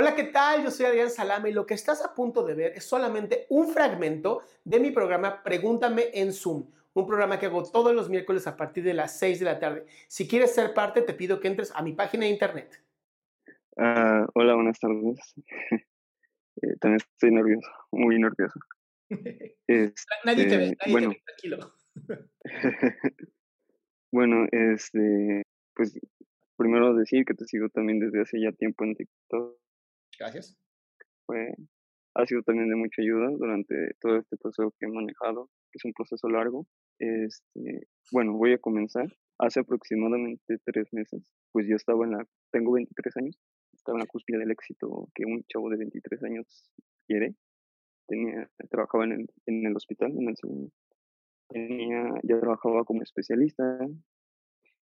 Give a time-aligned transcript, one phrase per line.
[0.00, 0.64] Hola, ¿qué tal?
[0.64, 3.68] Yo soy Adrián Salame y lo que estás a punto de ver es solamente un
[3.68, 8.56] fragmento de mi programa Pregúntame en Zoom, un programa que hago todos los miércoles a
[8.56, 9.84] partir de las 6 de la tarde.
[10.08, 12.82] Si quieres ser parte, te pido que entres a mi página de internet.
[13.76, 15.18] Ah, hola, buenas tardes.
[16.62, 18.58] Eh, también estoy nervioso, muy nervioso.
[20.24, 21.10] nadie te ve, Este, nadie bueno.
[21.10, 21.74] te ve, tranquilo.
[24.12, 25.42] bueno, este,
[25.74, 25.98] pues
[26.56, 29.60] primero decir que te sigo también desde hace ya tiempo en TikTok.
[30.20, 30.54] Gracias.
[31.24, 31.54] Fue,
[32.14, 35.84] ha sido también de mucha ayuda durante todo este proceso que he manejado, que es
[35.86, 36.66] un proceso largo.
[36.98, 39.06] Este, bueno, voy a comenzar.
[39.38, 43.38] Hace aproximadamente tres meses, pues yo estaba en la, tengo 23 años,
[43.72, 46.70] estaba en la cúspide del éxito que un chavo de 23 años
[47.06, 47.34] quiere.
[48.06, 50.70] Tenía, trabajaba en el, en el hospital, en el segundo.
[51.48, 53.78] Tenía, ya trabajaba como especialista.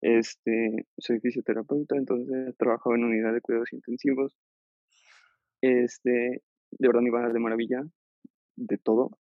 [0.00, 4.34] Este, soy fisioterapeuta, entonces trabajaba en unidad de cuidados intensivos.
[5.62, 7.84] Este, de verdad me iba de maravilla,
[8.56, 9.18] de todo.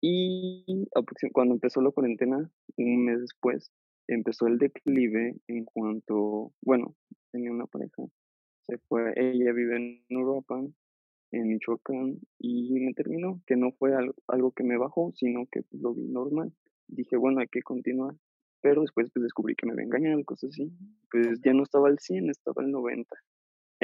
[0.00, 0.86] Y
[1.32, 3.70] cuando empezó la cuarentena, un mes después,
[4.06, 6.94] empezó el declive en cuanto, bueno,
[7.32, 8.04] tenía una pareja,
[8.66, 10.62] se fue, ella vive en Europa,
[11.32, 15.62] en Michoacán, y me terminó, que no fue algo, algo que me bajó, sino que
[15.62, 16.52] pues, lo vi normal.
[16.86, 18.14] Dije, bueno, hay que continuar.
[18.60, 20.72] Pero después pues, descubrí que me había engañado cosas así.
[21.10, 23.14] Pues ya no estaba al 100, estaba al 90.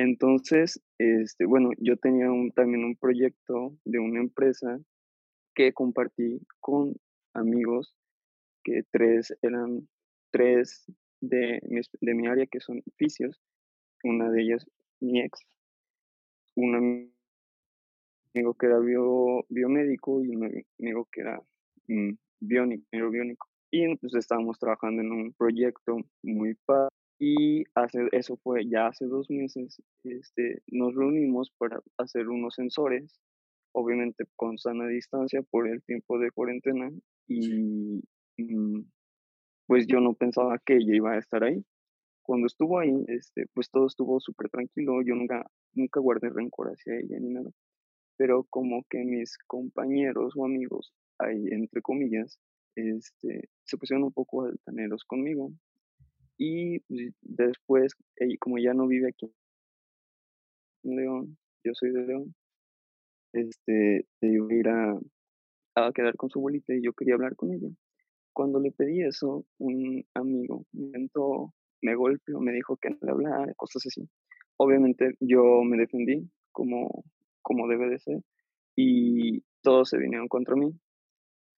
[0.00, 4.80] Entonces, este, bueno, yo tenía un, también un proyecto de una empresa
[5.54, 6.94] que compartí con
[7.34, 7.94] amigos
[8.64, 9.88] que tres eran
[10.32, 10.84] tres
[11.20, 13.40] de mi, de mi área que son fisios,
[14.04, 14.66] una de ellas
[15.00, 15.40] mi ex,
[16.56, 17.10] un ami-
[18.34, 21.40] amigo que era bio, biomédico y un ami- amigo que era
[21.88, 23.46] mm, biónico, biónico.
[23.70, 26.90] Y pues estábamos trabajando en un proyecto muy padre.
[27.22, 33.20] Y hace, eso fue ya hace dos meses, este, nos reunimos para hacer unos sensores,
[33.72, 36.90] obviamente con sana distancia por el tiempo de cuarentena.
[37.28, 38.02] Y
[38.38, 38.84] mm,
[39.66, 41.62] pues yo no pensaba que ella iba a estar ahí.
[42.22, 45.44] Cuando estuvo ahí, este, pues todo estuvo súper tranquilo, yo nunca,
[45.74, 47.50] nunca guardé rencor hacia ella ni nada.
[48.16, 52.38] Pero como que mis compañeros o amigos, ahí entre comillas,
[52.76, 55.52] este, se pusieron un poco altaneros conmigo.
[56.42, 57.94] Y pues, después,
[58.40, 59.30] como ya no vive aquí
[60.84, 62.34] en León, yo soy de León,
[63.34, 64.98] este, se iba a ir a,
[65.74, 67.68] a quedar con su abuelita y yo quería hablar con ella.
[68.32, 71.10] Cuando le pedí eso, un amigo me
[71.82, 74.08] me golpeó, me dijo que no le hablara, cosas así.
[74.56, 77.04] Obviamente yo me defendí como,
[77.42, 78.22] como debe de ser
[78.74, 80.72] y todos se vinieron contra mí.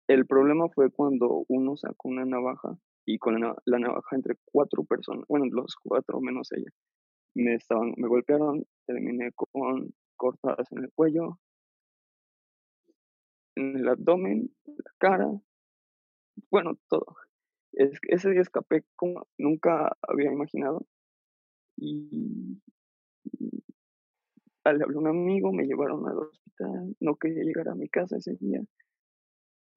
[0.08, 2.76] El problema fue cuando uno sacó una navaja
[3.06, 6.70] y con la, la navaja entre cuatro personas, bueno, los cuatro menos ella,
[7.34, 11.38] me, estaban, me golpearon, terminé con cortadas en el cuello,
[13.56, 15.30] en el abdomen, la cara,
[16.50, 17.04] bueno, todo.
[17.72, 20.86] Ese día escapé como nunca había imaginado.
[21.76, 22.60] Y
[23.34, 23.62] y
[24.64, 28.16] le hablé a un amigo, me llevaron al hospital, no quería llegar a mi casa
[28.16, 28.60] ese día.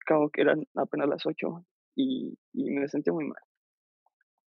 [0.06, 3.42] Cabo que eran apenas las 8 y, y me sentí muy mal.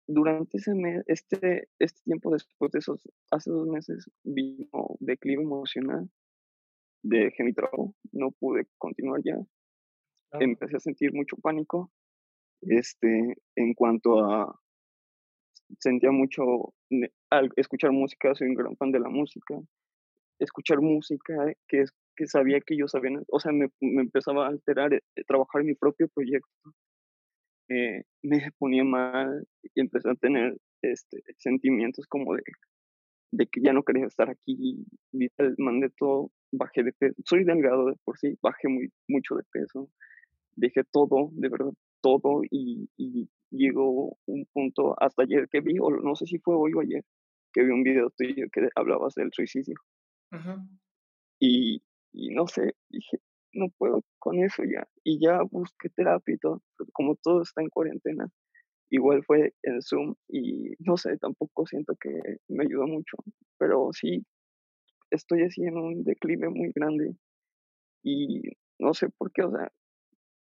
[0.07, 4.67] Durante ese mes, este, este tiempo después de esos, hace dos meses, vino
[4.99, 6.09] declive emocional,
[7.03, 9.37] dejé mi trabajo, no pude continuar ya,
[10.29, 10.45] Claro.
[10.45, 11.91] empecé a sentir mucho pánico,
[12.61, 14.59] este, en cuanto a,
[15.79, 16.73] sentía mucho
[17.29, 19.55] al escuchar música, soy un gran fan de la música,
[20.39, 21.33] escuchar música
[21.67, 21.85] que,
[22.15, 25.75] que sabía que yo sabía, o sea, me, me empezaba a alterar, eh, trabajar mi
[25.75, 26.49] propio proyecto,
[27.71, 32.43] eh, me ponía mal y empecé a tener este, sentimientos como de,
[33.31, 34.85] de que ya no quería estar aquí,
[35.57, 39.89] mandé todo, bajé de peso, soy delgado de por sí, bajé muy, mucho de peso,
[40.55, 41.71] dejé todo, de verdad,
[42.01, 46.55] todo y, y llegó un punto hasta ayer que vi, o no sé si fue
[46.55, 47.05] hoy o ayer,
[47.53, 49.75] que vi un video tuyo que hablabas del suicidio.
[51.39, 51.81] y,
[52.11, 53.19] y no sé, dije,
[53.53, 54.87] no puedo con eso ya.
[55.03, 56.61] Y ya busqué terapia y todo,
[56.93, 58.29] como todo está en cuarentena.
[58.89, 62.09] Igual fue en Zoom y no sé, tampoco siento que
[62.49, 63.17] me ayudó mucho,
[63.57, 64.25] pero sí
[65.11, 67.15] estoy así en un declive muy grande
[68.03, 68.41] y
[68.79, 69.71] no sé por qué, o sea,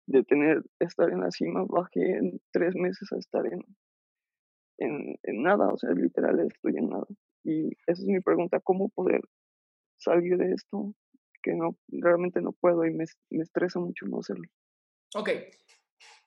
[0.08, 3.62] de tener, estar en la cima, bajé en tres meses a estar en,
[4.78, 7.06] en, en nada, o sea, literal estoy en nada.
[7.44, 9.22] Y esa es mi pregunta, ¿cómo poder
[9.98, 10.94] salir de esto?
[11.42, 14.46] Que no, realmente no puedo y me, me estresa mucho no hacerlo.
[15.16, 15.30] Ok,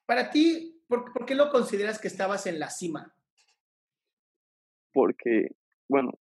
[0.07, 3.15] para ti, ¿por, ¿por qué lo consideras que estabas en la cima?
[4.93, 5.53] Porque,
[5.89, 6.13] bueno,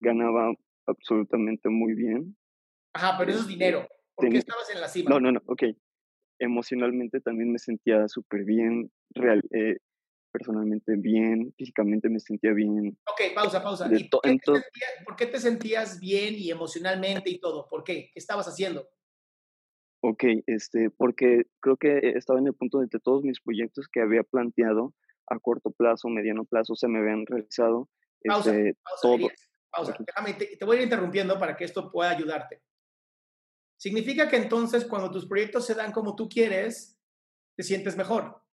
[0.00, 0.52] ganaba
[0.86, 2.36] absolutamente muy bien.
[2.92, 3.88] Ajá, pero eso es dinero.
[4.14, 5.10] ¿Por qué estabas en la cima?
[5.10, 5.62] No, no, no, ok.
[6.38, 9.78] Emocionalmente también me sentía súper bien, real, eh,
[10.34, 12.98] personalmente bien, físicamente me sentía bien.
[13.06, 13.88] Ok, pausa, pausa.
[13.88, 17.68] ¿Y por, qué sentías, por, qué te sentías bien y emocionalmente y todo?
[17.68, 18.10] ¿Por qué?
[18.12, 18.88] ¿Qué estabas haciendo?
[20.00, 24.00] Ok, este, porque creo que estaba en el punto de que todos mis proyectos que
[24.00, 24.92] había planteado
[25.28, 27.88] a corto plazo, mediano plazo, se me habían realizado.
[28.24, 29.30] Pausa, este, pausa, todo,
[29.70, 29.96] pausa.
[30.00, 32.60] Déjame, te, te voy a ir interrumpiendo para que esto pueda ayudarte.
[33.76, 37.00] Significa que entonces cuando tus proyectos se dan como tú quieres,
[37.54, 38.43] te sientes mejor.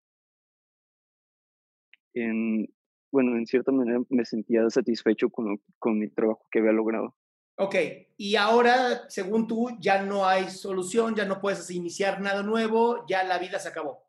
[2.14, 2.68] En,
[3.12, 7.16] bueno, en cierta manera me sentía satisfecho con, con mi trabajo que había logrado.
[7.58, 7.76] Ok,
[8.18, 13.24] y ahora, según tú, ya no hay solución, ya no puedes iniciar nada nuevo, ya
[13.24, 14.04] la vida se acabó.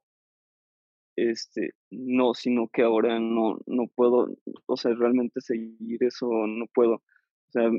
[1.16, 4.34] Este, no, sino que ahora no, no puedo,
[4.66, 6.94] o sea, realmente seguir eso no puedo.
[6.94, 7.70] O sea,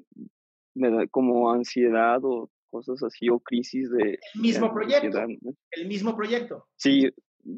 [0.76, 4.20] me da como ansiedad o cosas así o crisis de...
[4.36, 5.20] El mismo proyecto.
[5.72, 6.68] El mismo proyecto.
[6.76, 7.10] Sí,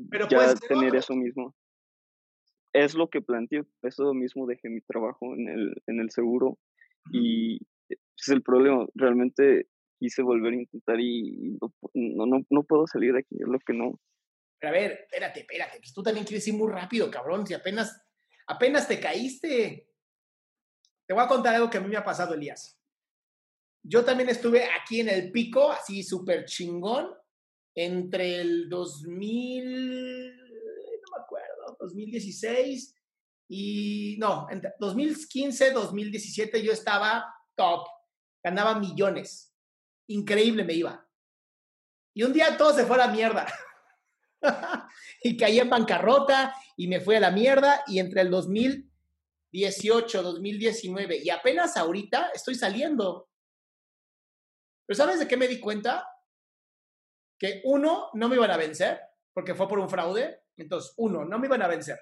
[0.10, 1.54] Pero ya tener eso mismo.
[2.76, 6.60] Es lo que planteo, eso mismo dejé mi trabajo en el, en el seguro
[7.10, 7.58] y
[7.90, 11.58] es el problema, realmente quise volver a intentar y
[11.94, 13.98] no, no, no puedo salir de aquí, es lo que no.
[14.60, 18.06] Pero a ver, espérate, espérate, pues tú también quieres ir muy rápido, cabrón, si apenas,
[18.48, 19.88] apenas te caíste.
[21.08, 22.78] Te voy a contar algo que a mí me ha pasado, Elías.
[23.84, 27.08] Yo también estuve aquí en el pico, así súper chingón,
[27.74, 30.45] entre el 2000, no me acuerdo,
[31.86, 32.96] 2016
[33.48, 37.88] y, no, entre 2015, 2017 yo estaba top,
[38.44, 39.56] ganaba millones,
[40.08, 41.08] increíble me iba.
[42.16, 43.46] Y un día todo se fue a la mierda.
[45.24, 51.18] y caí en bancarrota y me fui a la mierda y entre el 2018, 2019
[51.24, 53.30] y apenas ahorita estoy saliendo.
[54.86, 56.08] Pero ¿sabes de qué me di cuenta?
[57.38, 59.02] Que uno, no me iban a vencer,
[59.34, 60.45] porque fue por un fraude.
[60.58, 62.00] Entonces, uno, no me iban a vencer.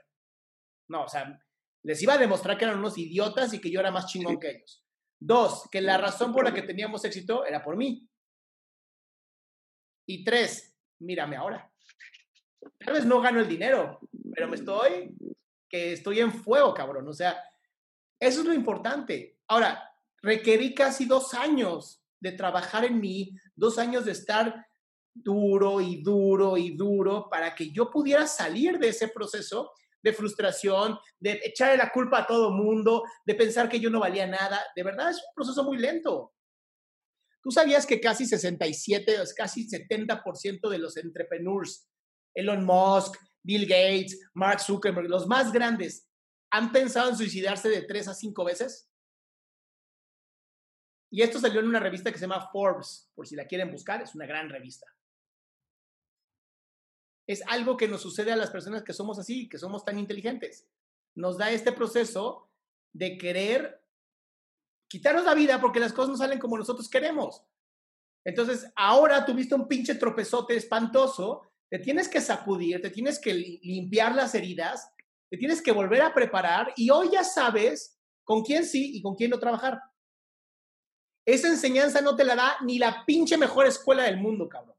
[0.89, 1.39] No, o sea,
[1.83, 4.51] les iba a demostrar que eran unos idiotas y que yo era más chingón que
[4.51, 4.83] ellos.
[5.19, 8.07] Dos, que la razón por la que teníamos éxito era por mí.
[10.05, 11.71] Y tres, mírame ahora.
[12.79, 13.99] Tal vez no gano el dinero,
[14.33, 15.15] pero me estoy,
[15.69, 17.07] que estoy en fuego, cabrón.
[17.07, 17.41] O sea,
[18.19, 19.39] eso es lo importante.
[19.47, 24.65] Ahora, requerí casi dos años de trabajar en mí, dos años de estar
[25.13, 29.71] duro y duro y duro para que yo pudiera salir de ese proceso
[30.03, 34.27] de frustración, de echarle la culpa a todo mundo, de pensar que yo no valía
[34.27, 34.61] nada.
[34.75, 36.33] De verdad es un proceso muy lento.
[37.41, 41.87] Tú sabías que casi 67, casi 70% de los entrepreneurs,
[42.33, 46.07] Elon Musk, Bill Gates, Mark Zuckerberg, los más grandes,
[46.51, 48.89] han pensado en suicidarse de tres a cinco veces?
[51.11, 54.01] Y esto salió en una revista que se llama Forbes, por si la quieren buscar,
[54.01, 54.87] es una gran revista.
[57.27, 60.67] Es algo que nos sucede a las personas que somos así, que somos tan inteligentes.
[61.15, 62.49] Nos da este proceso
[62.91, 63.81] de querer
[64.87, 67.43] quitarnos la vida porque las cosas no salen como nosotros queremos.
[68.25, 74.15] Entonces, ahora tuviste un pinche tropezote espantoso, te tienes que sacudir, te tienes que limpiar
[74.15, 74.91] las heridas,
[75.29, 79.15] te tienes que volver a preparar y hoy ya sabes con quién sí y con
[79.15, 79.81] quién no trabajar.
[81.25, 84.75] Esa enseñanza no te la da ni la pinche mejor escuela del mundo, cabrón.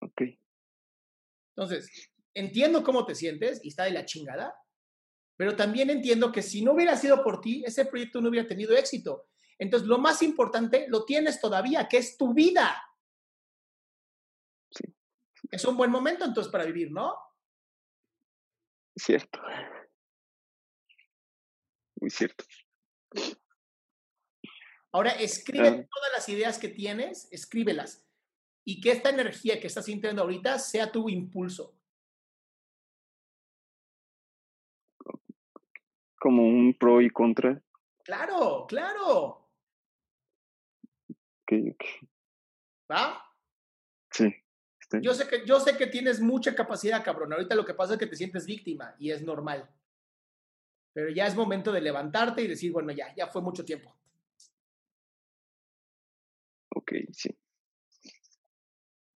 [0.00, 0.22] Ok.
[1.56, 4.54] Entonces, entiendo cómo te sientes y está de la chingada,
[5.36, 8.76] pero también entiendo que si no hubiera sido por ti, ese proyecto no hubiera tenido
[8.76, 9.28] éxito.
[9.58, 12.82] Entonces, lo más importante lo tienes todavía, que es tu vida.
[14.70, 14.84] Sí.
[15.50, 17.14] Es un buen momento entonces para vivir, ¿no?
[18.96, 19.40] Cierto.
[22.00, 22.44] Muy cierto.
[24.92, 28.06] Ahora, escribe todas las ideas que tienes, escríbelas.
[28.64, 31.74] Y que esta energía que estás sintiendo ahorita sea tu impulso.
[36.18, 37.60] Como un pro y contra.
[38.04, 39.48] Claro, claro.
[41.08, 41.84] Ok, ok.
[42.90, 43.22] ¿Va?
[44.10, 44.32] Sí.
[45.00, 47.32] Yo sé, que, yo sé que tienes mucha capacidad, cabrón.
[47.32, 49.68] Ahorita lo que pasa es que te sientes víctima y es normal.
[50.92, 53.96] Pero ya es momento de levantarte y decir, bueno, ya, ya fue mucho tiempo.
[56.74, 57.34] Ok, sí.